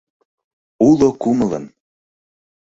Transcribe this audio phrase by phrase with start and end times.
[0.87, 1.65] —Уло кумылын!..